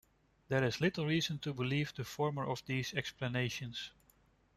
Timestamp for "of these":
2.49-2.91